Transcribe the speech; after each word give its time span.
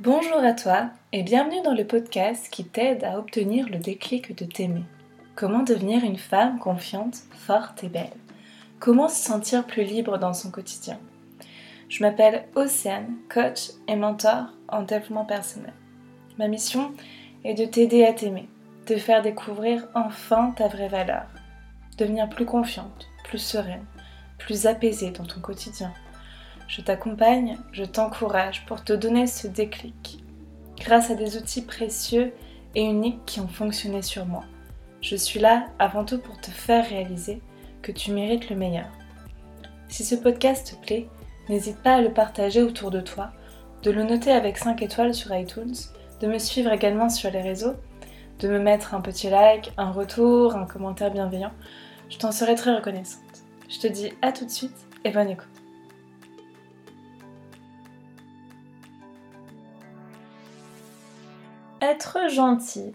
Bonjour 0.00 0.38
à 0.38 0.52
toi 0.52 0.88
et 1.12 1.22
bienvenue 1.22 1.60
dans 1.62 1.74
le 1.74 1.86
podcast 1.86 2.48
qui 2.50 2.64
t'aide 2.64 3.04
à 3.04 3.18
obtenir 3.18 3.68
le 3.68 3.76
déclic 3.76 4.36
de 4.36 4.46
t'aimer. 4.46 4.84
Comment 5.36 5.62
devenir 5.62 6.02
une 6.02 6.16
femme 6.16 6.58
confiante, 6.58 7.18
forte 7.32 7.84
et 7.84 7.88
belle? 7.88 8.16
Comment 8.80 9.08
se 9.08 9.22
sentir 9.22 9.66
plus 9.66 9.84
libre 9.84 10.18
dans 10.18 10.32
son 10.32 10.50
quotidien? 10.50 10.98
Je 11.90 12.02
m'appelle 12.02 12.46
Océane, 12.56 13.14
coach 13.32 13.68
et 13.86 13.94
mentor 13.94 14.46
en 14.66 14.82
développement 14.82 15.26
personnel. 15.26 15.74
Ma 16.38 16.48
mission 16.48 16.92
est 17.44 17.54
de 17.54 17.66
t'aider 17.66 18.04
à 18.04 18.14
t'aimer, 18.14 18.48
de 18.88 18.96
faire 18.96 19.22
découvrir 19.22 19.86
enfin 19.94 20.52
ta 20.56 20.68
vraie 20.68 20.88
valeur, 20.88 21.26
devenir 21.98 22.30
plus 22.30 22.46
confiante, 22.46 23.08
plus 23.24 23.38
sereine, 23.38 23.84
plus 24.38 24.66
apaisée 24.66 25.10
dans 25.10 25.26
ton 25.26 25.40
quotidien 25.40 25.92
je 26.72 26.80
t'accompagne, 26.80 27.58
je 27.72 27.84
t'encourage 27.84 28.64
pour 28.64 28.82
te 28.82 28.94
donner 28.94 29.26
ce 29.26 29.46
déclic, 29.46 30.24
grâce 30.78 31.10
à 31.10 31.14
des 31.14 31.36
outils 31.36 31.60
précieux 31.60 32.32
et 32.74 32.82
uniques 32.82 33.22
qui 33.26 33.40
ont 33.40 33.48
fonctionné 33.48 34.00
sur 34.00 34.24
moi. 34.24 34.44
Je 35.02 35.14
suis 35.14 35.38
là 35.38 35.66
avant 35.78 36.06
tout 36.06 36.18
pour 36.18 36.40
te 36.40 36.50
faire 36.50 36.88
réaliser 36.88 37.42
que 37.82 37.92
tu 37.92 38.10
mérites 38.10 38.48
le 38.48 38.56
meilleur. 38.56 38.86
Si 39.88 40.02
ce 40.02 40.14
podcast 40.14 40.70
te 40.70 40.86
plaît, 40.86 41.08
n'hésite 41.50 41.76
pas 41.76 41.96
à 41.96 42.00
le 42.00 42.10
partager 42.10 42.62
autour 42.62 42.90
de 42.90 43.02
toi, 43.02 43.32
de 43.82 43.90
le 43.90 44.04
noter 44.04 44.32
avec 44.32 44.56
5 44.56 44.80
étoiles 44.80 45.14
sur 45.14 45.36
iTunes, 45.36 45.74
de 46.22 46.26
me 46.26 46.38
suivre 46.38 46.72
également 46.72 47.10
sur 47.10 47.30
les 47.30 47.42
réseaux, 47.42 47.74
de 48.38 48.48
me 48.48 48.58
mettre 48.58 48.94
un 48.94 49.02
petit 49.02 49.28
like, 49.28 49.72
un 49.76 49.90
retour, 49.90 50.56
un 50.56 50.64
commentaire 50.64 51.10
bienveillant. 51.10 51.52
Je 52.08 52.16
t'en 52.16 52.32
serai 52.32 52.54
très 52.54 52.74
reconnaissante. 52.74 53.20
Je 53.68 53.78
te 53.78 53.88
dis 53.88 54.10
à 54.22 54.32
tout 54.32 54.46
de 54.46 54.50
suite 54.50 54.86
et 55.04 55.10
bonne 55.10 55.28
écoute. 55.28 55.51
Être 61.82 62.30
gentil, 62.30 62.94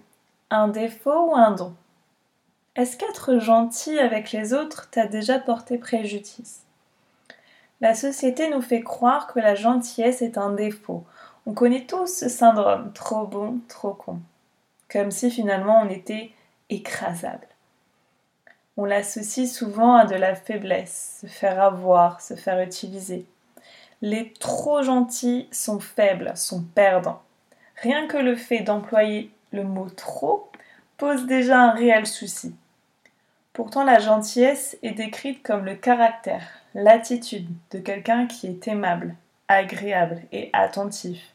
un 0.50 0.70
défaut 0.70 1.32
ou 1.32 1.36
un 1.36 1.52
don? 1.52 1.76
Est-ce 2.78 2.96
qu'être 2.96 3.38
gentil 3.38 4.00
avec 4.00 4.32
les 4.32 4.54
autres 4.54 4.90
t'a 4.90 5.08
déjà 5.08 5.40
porté 5.40 5.78
préjudice? 5.78 6.62
La 7.82 7.96
société 7.96 8.50
nous 8.50 8.62
fait 8.62 8.80
croire 8.80 9.28
que 9.28 9.42
la 9.42 9.56
gentillesse 9.56 10.22
est 10.22 10.38
un 10.38 10.54
défaut. 10.54 11.04
On 11.46 11.54
connaît 11.54 11.86
tous 11.86 12.08
ce 12.08 12.30
syndrome, 12.30 12.94
trop 12.94 13.28
bon, 13.28 13.60
trop 13.68 13.92
con. 13.92 14.22
Comme 14.90 15.12
si 15.12 15.30
finalement 15.30 15.82
on 15.82 15.90
était 15.90 16.32
écrasable. 16.70 17.50
On 18.78 18.86
l'associe 18.86 19.52
souvent 19.52 19.96
à 19.96 20.06
de 20.06 20.16
la 20.16 20.34
faiblesse, 20.34 21.18
se 21.20 21.28
faire 21.28 21.62
avoir, 21.62 22.22
se 22.22 22.36
faire 22.36 22.62
utiliser. 22.62 23.26
Les 24.02 24.32
trop 24.32 24.82
gentils 24.82 25.50
sont 25.52 25.82
faibles, 25.82 26.32
sont 26.36 26.64
perdants. 26.74 27.22
Rien 27.78 28.08
que 28.08 28.18
le 28.18 28.36
fait 28.36 28.62
d'employer 28.62 29.32
le 29.52 29.64
mot 29.64 29.90
trop 29.90 30.50
pose 30.98 31.28
déjà 31.28 31.60
un 31.60 31.72
réel 31.72 32.08
souci. 32.08 32.56
Pourtant, 33.54 33.84
la 33.84 34.00
gentillesse 34.00 34.78
est 34.82 34.92
décrite 34.92 35.44
comme 35.44 35.66
le 35.66 35.76
caractère, 35.76 36.44
l'attitude 36.74 37.48
de 37.72 37.80
quelqu'un 37.80 38.26
qui 38.26 38.48
est 38.48 38.68
aimable, 38.68 39.16
agréable 39.48 40.24
et 40.32 40.50
attentif. 40.54 41.34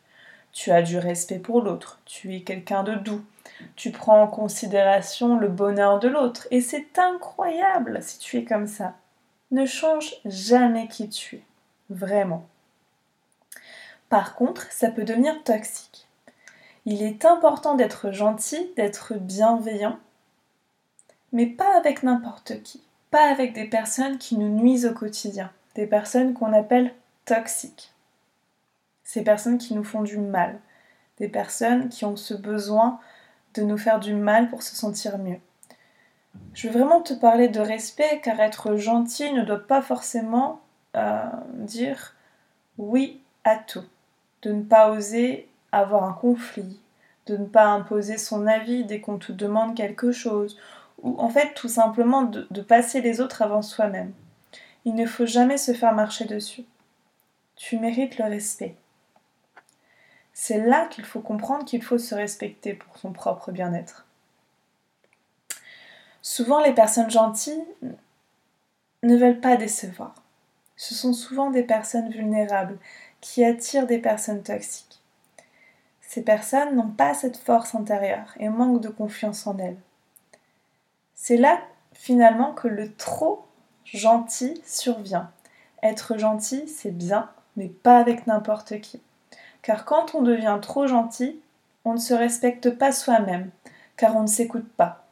Tu 0.52 0.70
as 0.70 0.82
du 0.82 0.98
respect 0.98 1.38
pour 1.38 1.62
l'autre, 1.62 2.00
tu 2.04 2.34
es 2.34 2.42
quelqu'un 2.42 2.82
de 2.82 2.94
doux, 2.94 3.24
tu 3.76 3.90
prends 3.90 4.22
en 4.22 4.26
considération 4.26 5.38
le 5.38 5.48
bonheur 5.48 5.98
de 5.98 6.08
l'autre, 6.08 6.46
et 6.50 6.60
c'est 6.60 6.98
incroyable 6.98 8.02
si 8.02 8.18
tu 8.18 8.36
es 8.38 8.44
comme 8.44 8.66
ça. 8.66 8.94
Ne 9.50 9.64
change 9.64 10.14
jamais 10.24 10.88
qui 10.88 11.08
tu 11.08 11.36
es, 11.36 11.42
vraiment. 11.88 12.46
Par 14.08 14.34
contre, 14.34 14.70
ça 14.72 14.90
peut 14.90 15.04
devenir 15.04 15.42
toxique. 15.44 16.06
Il 16.84 17.02
est 17.02 17.24
important 17.24 17.76
d'être 17.76 18.10
gentil, 18.10 18.72
d'être 18.76 19.14
bienveillant, 19.14 19.98
mais 21.32 21.46
pas 21.46 21.76
avec 21.76 22.02
n'importe 22.02 22.62
qui, 22.62 22.82
pas 23.10 23.30
avec 23.30 23.52
des 23.52 23.66
personnes 23.66 24.18
qui 24.18 24.36
nous 24.36 24.48
nuisent 24.48 24.86
au 24.86 24.92
quotidien, 24.92 25.52
des 25.76 25.86
personnes 25.86 26.34
qu'on 26.34 26.52
appelle 26.52 26.92
toxiques. 27.24 27.92
Ces 29.04 29.22
personnes 29.22 29.58
qui 29.58 29.74
nous 29.74 29.84
font 29.84 30.02
du 30.02 30.18
mal, 30.18 30.58
des 31.18 31.28
personnes 31.28 31.88
qui 31.88 32.04
ont 32.04 32.16
ce 32.16 32.34
besoin 32.34 32.98
de 33.54 33.62
nous 33.62 33.78
faire 33.78 34.00
du 34.00 34.14
mal 34.14 34.48
pour 34.48 34.62
se 34.62 34.74
sentir 34.74 35.18
mieux. 35.18 35.38
Je 36.54 36.68
veux 36.68 36.78
vraiment 36.78 37.00
te 37.00 37.14
parler 37.14 37.48
de 37.48 37.60
respect 37.60 38.20
car 38.24 38.40
être 38.40 38.76
gentil 38.76 39.32
ne 39.32 39.42
doit 39.42 39.66
pas 39.66 39.82
forcément 39.82 40.60
euh, 40.96 41.26
dire 41.54 42.14
oui 42.78 43.20
à 43.44 43.56
tout, 43.56 43.84
de 44.42 44.52
ne 44.52 44.62
pas 44.62 44.90
oser 44.90 45.48
avoir 45.72 46.04
un 46.04 46.12
conflit, 46.12 46.78
de 47.26 47.36
ne 47.36 47.46
pas 47.46 47.66
imposer 47.66 48.18
son 48.18 48.46
avis 48.46 48.84
dès 48.84 49.00
qu'on 49.00 49.18
te 49.18 49.32
demande 49.32 49.76
quelque 49.76 50.12
chose, 50.12 50.58
ou 51.02 51.18
en 51.20 51.28
fait 51.28 51.54
tout 51.54 51.68
simplement 51.68 52.22
de, 52.22 52.60
passer 52.62 53.00
les 53.00 53.20
autres 53.20 53.42
avant 53.42 53.62
soi-même. 53.62 54.12
Il 54.84 54.94
ne 54.94 55.06
faut 55.06 55.26
jamais 55.26 55.58
se 55.58 55.72
faire 55.72 55.94
marcher 55.94 56.24
dessus. 56.24 56.64
Tu 57.56 57.78
mérites 57.78 58.18
le 58.18 58.24
respect. 58.24 58.76
C'est 60.32 60.64
là 60.64 60.86
qu'il 60.86 61.04
faut 61.04 61.20
comprendre 61.20 61.64
qu'il 61.64 61.82
faut 61.82 61.98
se 61.98 62.14
respecter 62.14 62.74
pour 62.74 62.96
son 62.96 63.12
propre 63.12 63.52
bien-être. 63.52 64.06
Souvent 66.22 66.60
les 66.60 66.72
personnes 66.72 67.10
gentilles 67.10 67.64
ne 69.02 69.16
veulent 69.16 69.40
pas 69.40 69.56
décevoir. 69.56 70.14
Ce 70.76 70.94
sont 70.94 71.12
souvent 71.12 71.50
des 71.50 71.62
personnes 71.62 72.10
vulnérables 72.10 72.78
qui 73.20 73.44
attirent 73.44 73.86
des 73.86 73.98
personnes 73.98 74.42
toxiques. 74.42 75.01
Ces 76.12 76.20
personnes 76.20 76.76
n'ont 76.76 76.90
pas 76.90 77.14
cette 77.14 77.38
force 77.38 77.74
intérieure 77.74 78.34
et 78.38 78.50
manquent 78.50 78.82
de 78.82 78.90
confiance 78.90 79.46
en 79.46 79.56
elles. 79.56 79.78
C'est 81.14 81.38
là 81.38 81.58
finalement 81.94 82.52
que 82.52 82.68
le 82.68 82.92
trop 82.92 83.46
gentil 83.86 84.60
survient. 84.66 85.30
Être 85.82 86.18
gentil, 86.18 86.68
c'est 86.68 86.90
bien, 86.90 87.30
mais 87.56 87.68
pas 87.68 87.96
avec 87.96 88.26
n'importe 88.26 88.78
qui. 88.82 89.00
Car 89.62 89.86
quand 89.86 90.14
on 90.14 90.20
devient 90.20 90.58
trop 90.60 90.86
gentil, 90.86 91.40
on 91.86 91.94
ne 91.94 91.98
se 91.98 92.12
respecte 92.12 92.68
pas 92.68 92.92
soi-même, 92.92 93.50
car 93.96 94.14
on 94.14 94.24
ne 94.24 94.26
s'écoute 94.26 94.70
pas. 94.70 95.06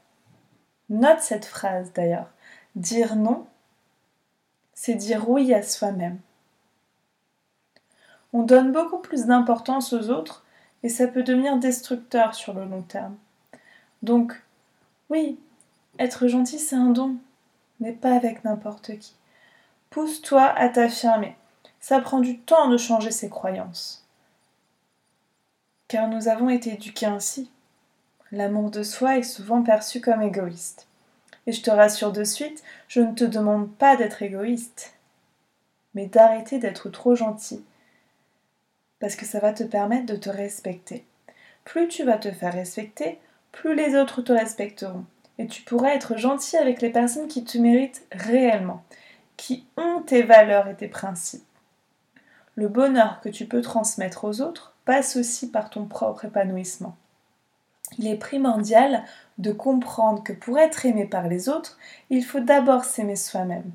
Note 0.90 1.20
cette 1.20 1.46
phrase 1.46 1.94
d'ailleurs. 1.94 2.28
Dire 2.76 3.16
non, 3.16 3.46
c'est 4.74 4.96
dire 4.96 5.30
oui 5.30 5.54
à 5.54 5.62
soi-même. 5.62 6.20
On 8.34 8.42
donne 8.42 8.70
beaucoup 8.70 8.98
plus 8.98 9.24
d'importance 9.24 9.94
aux 9.94 10.10
autres 10.10 10.44
et 10.82 10.88
ça 10.88 11.06
peut 11.06 11.22
devenir 11.22 11.58
destructeur 11.58 12.34
sur 12.34 12.54
le 12.54 12.64
long 12.64 12.82
terme. 12.82 13.16
Donc, 14.02 14.40
oui, 15.10 15.38
être 15.98 16.26
gentil, 16.28 16.58
c'est 16.58 16.76
un 16.76 16.90
don, 16.90 17.16
mais 17.80 17.92
pas 17.92 18.14
avec 18.14 18.44
n'importe 18.44 18.98
qui. 18.98 19.14
Pousse-toi 19.90 20.44
à 20.44 20.68
t'affirmer. 20.68 21.36
Ça 21.80 22.00
prend 22.00 22.20
du 22.20 22.38
temps 22.38 22.68
de 22.68 22.76
changer 22.76 23.10
ses 23.10 23.28
croyances. 23.28 24.06
Car 25.88 26.08
nous 26.08 26.28
avons 26.28 26.48
été 26.48 26.74
éduqués 26.74 27.06
ainsi. 27.06 27.50
L'amour 28.32 28.70
de 28.70 28.82
soi 28.82 29.18
est 29.18 29.24
souvent 29.24 29.62
perçu 29.62 30.00
comme 30.00 30.22
égoïste. 30.22 30.86
Et 31.46 31.52
je 31.52 31.62
te 31.62 31.70
rassure 31.70 32.12
de 32.12 32.22
suite, 32.22 32.62
je 32.86 33.00
ne 33.00 33.12
te 33.12 33.24
demande 33.24 33.70
pas 33.72 33.96
d'être 33.96 34.22
égoïste, 34.22 34.94
mais 35.94 36.06
d'arrêter 36.06 36.58
d'être 36.58 36.90
trop 36.90 37.16
gentil 37.16 37.64
parce 39.00 39.16
que 39.16 39.26
ça 39.26 39.40
va 39.40 39.52
te 39.52 39.64
permettre 39.64 40.06
de 40.06 40.16
te 40.16 40.30
respecter. 40.30 41.04
Plus 41.64 41.88
tu 41.88 42.04
vas 42.04 42.18
te 42.18 42.30
faire 42.30 42.52
respecter, 42.52 43.18
plus 43.50 43.74
les 43.74 43.96
autres 43.96 44.22
te 44.22 44.32
respecteront. 44.32 45.04
Et 45.38 45.46
tu 45.46 45.62
pourras 45.62 45.94
être 45.94 46.16
gentil 46.16 46.56
avec 46.56 46.82
les 46.82 46.90
personnes 46.90 47.28
qui 47.28 47.44
te 47.44 47.58
méritent 47.58 48.06
réellement, 48.12 48.84
qui 49.36 49.66
ont 49.76 50.02
tes 50.02 50.22
valeurs 50.22 50.68
et 50.68 50.74
tes 50.74 50.88
principes. 50.88 51.44
Le 52.54 52.68
bonheur 52.68 53.20
que 53.22 53.30
tu 53.30 53.46
peux 53.46 53.62
transmettre 53.62 54.24
aux 54.24 54.42
autres 54.42 54.74
passe 54.84 55.16
aussi 55.16 55.50
par 55.50 55.70
ton 55.70 55.86
propre 55.86 56.26
épanouissement. 56.26 56.96
Il 57.98 58.06
est 58.06 58.16
primordial 58.16 59.04
de 59.38 59.52
comprendre 59.52 60.22
que 60.22 60.32
pour 60.32 60.58
être 60.58 60.84
aimé 60.84 61.06
par 61.06 61.26
les 61.26 61.48
autres, 61.48 61.78
il 62.10 62.24
faut 62.24 62.40
d'abord 62.40 62.84
s'aimer 62.84 63.16
soi-même. 63.16 63.70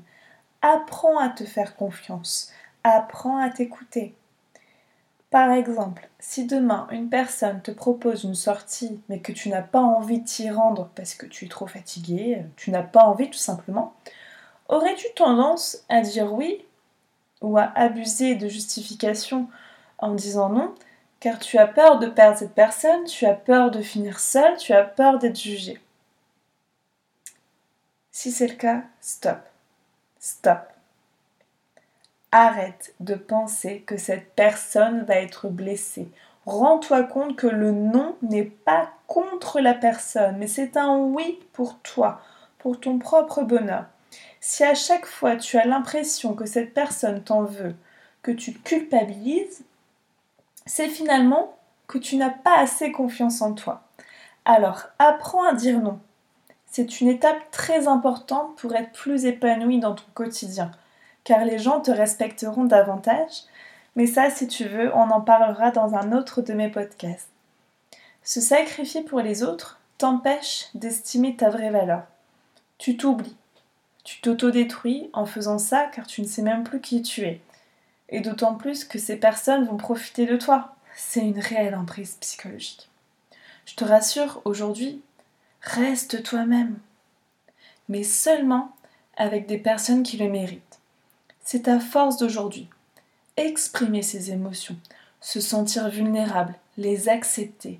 Apprends 0.62 1.18
à 1.18 1.28
te 1.28 1.44
faire 1.44 1.76
confiance, 1.76 2.52
apprends 2.84 3.38
à 3.38 3.50
t'écouter, 3.50 4.14
par 5.36 5.52
exemple, 5.52 6.08
si 6.18 6.46
demain 6.46 6.88
une 6.90 7.10
personne 7.10 7.60
te 7.60 7.70
propose 7.70 8.24
une 8.24 8.34
sortie 8.34 9.02
mais 9.10 9.20
que 9.20 9.32
tu 9.32 9.50
n'as 9.50 9.60
pas 9.60 9.82
envie 9.82 10.20
de 10.20 10.24
t'y 10.24 10.50
rendre 10.50 10.88
parce 10.94 11.12
que 11.12 11.26
tu 11.26 11.44
es 11.44 11.48
trop 11.48 11.66
fatigué, 11.66 12.42
tu 12.56 12.70
n'as 12.70 12.82
pas 12.82 13.04
envie 13.04 13.28
tout 13.28 13.36
simplement, 13.36 13.92
aurais-tu 14.68 15.04
tendance 15.14 15.84
à 15.90 16.00
dire 16.00 16.32
oui 16.32 16.64
ou 17.42 17.58
à 17.58 17.70
abuser 17.74 18.34
de 18.34 18.48
justification 18.48 19.46
en 19.98 20.14
disant 20.14 20.48
non? 20.48 20.74
Car 21.20 21.38
tu 21.38 21.58
as 21.58 21.66
peur 21.66 21.98
de 21.98 22.06
perdre 22.06 22.38
cette 22.38 22.54
personne, 22.54 23.04
tu 23.04 23.26
as 23.26 23.34
peur 23.34 23.70
de 23.70 23.82
finir 23.82 24.20
seul, 24.20 24.56
tu 24.56 24.72
as 24.72 24.84
peur 24.84 25.18
d'être 25.18 25.38
jugé 25.38 25.78
Si 28.10 28.32
c'est 28.32 28.48
le 28.48 28.54
cas, 28.54 28.84
stop. 29.02 29.40
Stop. 30.18 30.75
Arrête 32.38 32.92
de 33.00 33.14
penser 33.14 33.82
que 33.86 33.96
cette 33.96 34.34
personne 34.34 35.04
va 35.04 35.14
être 35.14 35.48
blessée. 35.48 36.10
Rends-toi 36.44 37.04
compte 37.04 37.34
que 37.34 37.46
le 37.46 37.70
non 37.70 38.14
n'est 38.20 38.44
pas 38.44 38.90
contre 39.06 39.58
la 39.58 39.72
personne, 39.72 40.36
mais 40.36 40.46
c'est 40.46 40.76
un 40.76 40.98
oui 40.98 41.38
pour 41.54 41.78
toi, 41.78 42.20
pour 42.58 42.78
ton 42.78 42.98
propre 42.98 43.40
bonheur. 43.40 43.86
Si 44.38 44.64
à 44.64 44.74
chaque 44.74 45.06
fois 45.06 45.36
tu 45.36 45.56
as 45.56 45.64
l'impression 45.64 46.34
que 46.34 46.44
cette 46.44 46.74
personne 46.74 47.22
t'en 47.22 47.44
veut, 47.44 47.74
que 48.20 48.32
tu 48.32 48.52
culpabilises, 48.52 49.64
c'est 50.66 50.88
finalement 50.88 51.56
que 51.86 51.96
tu 51.96 52.16
n'as 52.16 52.28
pas 52.28 52.58
assez 52.58 52.92
confiance 52.92 53.40
en 53.40 53.54
toi. 53.54 53.80
Alors, 54.44 54.82
apprends 54.98 55.44
à 55.44 55.54
dire 55.54 55.80
non. 55.80 56.00
C'est 56.66 57.00
une 57.00 57.08
étape 57.08 57.50
très 57.50 57.88
importante 57.88 58.56
pour 58.58 58.76
être 58.76 58.92
plus 58.92 59.24
épanoui 59.24 59.80
dans 59.80 59.94
ton 59.94 60.04
quotidien, 60.12 60.70
car 61.26 61.44
les 61.44 61.58
gens 61.58 61.80
te 61.80 61.90
respecteront 61.90 62.64
davantage. 62.64 63.42
Mais 63.96 64.06
ça, 64.06 64.30
si 64.30 64.46
tu 64.46 64.64
veux, 64.64 64.94
on 64.94 65.10
en 65.10 65.20
parlera 65.20 65.72
dans 65.72 65.94
un 65.94 66.12
autre 66.12 66.40
de 66.40 66.52
mes 66.52 66.70
podcasts. 66.70 67.28
Se 68.22 68.40
sacrifier 68.40 69.02
pour 69.02 69.20
les 69.20 69.42
autres 69.42 69.80
t'empêche 69.98 70.68
d'estimer 70.74 71.34
ta 71.34 71.50
vraie 71.50 71.70
valeur. 71.70 72.04
Tu 72.78 72.96
t'oublies. 72.96 73.36
Tu 74.04 74.20
t'autodétruis 74.20 75.10
en 75.14 75.26
faisant 75.26 75.58
ça 75.58 75.90
car 75.92 76.06
tu 76.06 76.22
ne 76.22 76.28
sais 76.28 76.42
même 76.42 76.62
plus 76.62 76.80
qui 76.80 77.02
tu 77.02 77.22
es. 77.22 77.40
Et 78.08 78.20
d'autant 78.20 78.54
plus 78.54 78.84
que 78.84 79.00
ces 79.00 79.16
personnes 79.16 79.64
vont 79.64 79.78
profiter 79.78 80.26
de 80.26 80.36
toi. 80.36 80.76
C'est 80.94 81.26
une 81.26 81.40
réelle 81.40 81.74
emprise 81.74 82.16
psychologique. 82.20 82.88
Je 83.64 83.74
te 83.74 83.84
rassure, 83.84 84.42
aujourd'hui, 84.44 85.02
reste 85.60 86.22
toi-même. 86.22 86.78
Mais 87.88 88.04
seulement 88.04 88.70
avec 89.16 89.46
des 89.46 89.58
personnes 89.58 90.04
qui 90.04 90.18
le 90.18 90.28
méritent. 90.28 90.65
C'est 91.46 91.62
ta 91.62 91.78
force 91.78 92.16
d'aujourd'hui. 92.16 92.68
Exprimer 93.36 94.02
ses 94.02 94.32
émotions, 94.32 94.76
se 95.20 95.40
sentir 95.40 95.88
vulnérable, 95.88 96.56
les 96.76 97.08
accepter. 97.08 97.78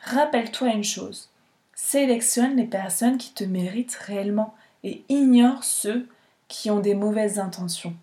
Rappelle-toi 0.00 0.68
une 0.68 0.84
chose. 0.84 1.30
Sélectionne 1.74 2.56
les 2.56 2.66
personnes 2.66 3.16
qui 3.16 3.32
te 3.32 3.42
méritent 3.42 3.94
réellement 3.94 4.54
et 4.84 5.02
ignore 5.08 5.64
ceux 5.64 6.06
qui 6.48 6.70
ont 6.70 6.80
des 6.80 6.94
mauvaises 6.94 7.38
intentions. 7.38 7.96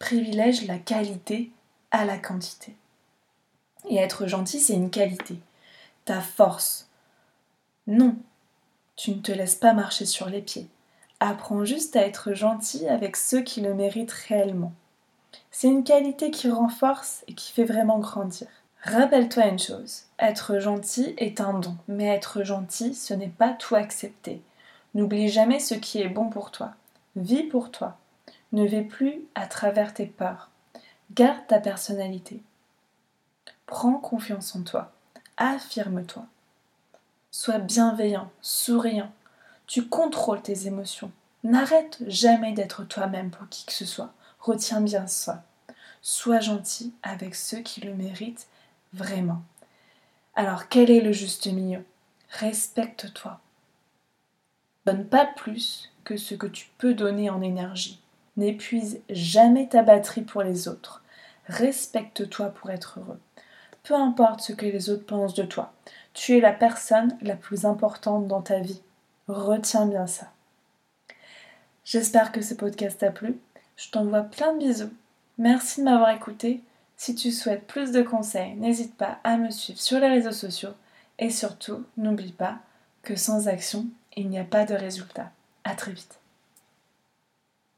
Privilège 0.00 0.66
la 0.66 0.78
qualité 0.78 1.52
à 1.92 2.04
la 2.04 2.18
quantité. 2.18 2.74
Et 3.88 3.98
être 3.98 4.26
gentil, 4.26 4.58
c'est 4.58 4.74
une 4.74 4.90
qualité. 4.90 5.38
Ta 6.04 6.20
force. 6.20 6.88
Non, 7.86 8.16
tu 8.96 9.12
ne 9.12 9.20
te 9.20 9.30
laisses 9.30 9.54
pas 9.54 9.72
marcher 9.72 10.04
sur 10.04 10.28
les 10.28 10.42
pieds. 10.42 10.68
Apprends 11.20 11.64
juste 11.64 11.96
à 11.96 12.06
être 12.06 12.32
gentil 12.32 12.88
avec 12.88 13.16
ceux 13.16 13.40
qui 13.40 13.60
le 13.60 13.74
méritent 13.74 14.12
réellement. 14.12 14.72
C'est 15.50 15.68
une 15.68 15.84
qualité 15.84 16.30
qui 16.30 16.50
renforce 16.50 17.24
et 17.26 17.34
qui 17.34 17.52
fait 17.52 17.64
vraiment 17.64 17.98
grandir. 17.98 18.46
Rappelle-toi 18.82 19.46
une 19.46 19.58
chose, 19.58 20.04
être 20.20 20.60
gentil 20.60 21.14
est 21.18 21.40
un 21.40 21.58
don, 21.58 21.76
mais 21.88 22.06
être 22.06 22.44
gentil, 22.44 22.94
ce 22.94 23.12
n'est 23.12 23.28
pas 23.28 23.52
tout 23.52 23.74
accepter. 23.74 24.40
N'oublie 24.94 25.28
jamais 25.28 25.58
ce 25.58 25.74
qui 25.74 26.00
est 26.00 26.08
bon 26.08 26.30
pour 26.30 26.50
toi. 26.52 26.72
Vis 27.16 27.42
pour 27.42 27.70
toi. 27.70 27.96
Ne 28.52 28.64
vis 28.64 28.82
plus 28.82 29.20
à 29.34 29.46
travers 29.46 29.92
tes 29.92 30.06
peurs. 30.06 30.50
Garde 31.12 31.46
ta 31.48 31.58
personnalité. 31.58 32.40
Prends 33.66 33.94
confiance 33.94 34.54
en 34.54 34.62
toi. 34.62 34.92
Affirme-toi. 35.36 36.24
Sois 37.30 37.58
bienveillant, 37.58 38.30
souriant. 38.40 39.10
Tu 39.68 39.86
contrôles 39.86 40.40
tes 40.40 40.66
émotions. 40.66 41.12
N'arrête 41.44 41.98
jamais 42.06 42.52
d'être 42.52 42.84
toi-même 42.84 43.30
pour 43.30 43.48
qui 43.50 43.66
que 43.66 43.72
ce 43.72 43.84
soit. 43.84 44.14
Retiens 44.40 44.80
bien 44.80 45.06
ça. 45.06 45.44
Sois 46.00 46.40
gentil 46.40 46.94
avec 47.02 47.34
ceux 47.34 47.58
qui 47.58 47.82
le 47.82 47.92
méritent 47.92 48.48
vraiment. 48.94 49.42
Alors 50.34 50.68
quel 50.68 50.90
est 50.90 51.02
le 51.02 51.12
juste 51.12 51.46
milieu? 51.46 51.84
Respecte-toi. 52.30 53.40
Donne 54.86 55.04
pas 55.04 55.26
plus 55.26 55.92
que 56.02 56.16
ce 56.16 56.34
que 56.34 56.46
tu 56.46 56.68
peux 56.78 56.94
donner 56.94 57.28
en 57.28 57.42
énergie. 57.42 58.00
N'épuise 58.38 59.02
jamais 59.10 59.68
ta 59.68 59.82
batterie 59.82 60.22
pour 60.22 60.42
les 60.42 60.66
autres. 60.66 61.02
Respecte-toi 61.46 62.48
pour 62.50 62.70
être 62.70 63.00
heureux. 63.00 63.20
Peu 63.82 63.94
importe 63.94 64.40
ce 64.40 64.54
que 64.54 64.64
les 64.64 64.88
autres 64.88 65.04
pensent 65.04 65.34
de 65.34 65.42
toi, 65.42 65.74
tu 66.14 66.38
es 66.38 66.40
la 66.40 66.52
personne 66.52 67.18
la 67.20 67.36
plus 67.36 67.66
importante 67.66 68.26
dans 68.26 68.42
ta 68.42 68.60
vie. 68.60 68.80
Retiens 69.28 69.84
bien 69.84 70.06
ça. 70.06 70.32
J'espère 71.84 72.32
que 72.32 72.40
ce 72.40 72.54
podcast 72.54 73.00
t'a 73.00 73.10
plu. 73.10 73.38
Je 73.76 73.90
t'envoie 73.90 74.22
plein 74.22 74.54
de 74.54 74.58
bisous. 74.58 74.90
Merci 75.36 75.80
de 75.80 75.84
m'avoir 75.84 76.10
écouté. 76.10 76.62
Si 76.96 77.14
tu 77.14 77.30
souhaites 77.30 77.66
plus 77.66 77.92
de 77.92 78.02
conseils, 78.02 78.54
n'hésite 78.54 78.96
pas 78.96 79.18
à 79.24 79.36
me 79.36 79.50
suivre 79.50 79.78
sur 79.78 80.00
les 80.00 80.08
réseaux 80.08 80.32
sociaux. 80.32 80.72
Et 81.18 81.28
surtout, 81.28 81.84
n'oublie 81.98 82.32
pas 82.32 82.58
que 83.02 83.16
sans 83.16 83.48
action, 83.48 83.86
il 84.16 84.30
n'y 84.30 84.38
a 84.38 84.44
pas 84.44 84.64
de 84.64 84.74
résultat. 84.74 85.30
À 85.64 85.74
très 85.74 85.92
vite. 85.92 86.18